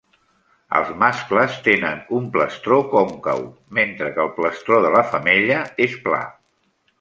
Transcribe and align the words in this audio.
Els 0.77 0.87
mascles 1.01 1.57
tenen 1.67 2.01
un 2.19 2.25
plastró 2.37 2.79
còncau, 2.95 3.45
mentre 3.81 4.09
que 4.17 4.25
el 4.25 4.33
plastró 4.41 4.81
de 4.87 4.91
la 4.97 5.05
femella 5.13 5.61
és 5.87 6.01
pla. 6.09 6.25